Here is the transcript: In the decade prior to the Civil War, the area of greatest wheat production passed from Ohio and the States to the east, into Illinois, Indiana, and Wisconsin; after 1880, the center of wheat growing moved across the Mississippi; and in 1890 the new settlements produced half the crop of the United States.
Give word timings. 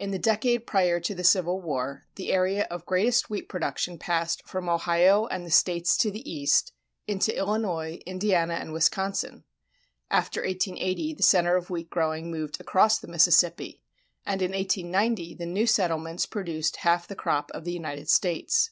In 0.00 0.10
the 0.10 0.18
decade 0.18 0.66
prior 0.66 0.98
to 0.98 1.14
the 1.14 1.22
Civil 1.22 1.60
War, 1.60 2.06
the 2.16 2.32
area 2.32 2.64
of 2.72 2.84
greatest 2.86 3.30
wheat 3.30 3.48
production 3.48 4.00
passed 4.00 4.42
from 4.44 4.68
Ohio 4.68 5.26
and 5.26 5.46
the 5.46 5.50
States 5.52 5.96
to 5.98 6.10
the 6.10 6.28
east, 6.28 6.72
into 7.06 7.38
Illinois, 7.38 8.00
Indiana, 8.04 8.54
and 8.54 8.72
Wisconsin; 8.72 9.44
after 10.10 10.40
1880, 10.42 11.14
the 11.14 11.22
center 11.22 11.54
of 11.54 11.70
wheat 11.70 11.88
growing 11.88 12.32
moved 12.32 12.60
across 12.60 12.98
the 12.98 13.06
Mississippi; 13.06 13.80
and 14.26 14.42
in 14.42 14.50
1890 14.50 15.34
the 15.36 15.46
new 15.46 15.68
settlements 15.68 16.26
produced 16.26 16.78
half 16.78 17.06
the 17.06 17.14
crop 17.14 17.52
of 17.52 17.62
the 17.62 17.72
United 17.72 18.10
States. 18.10 18.70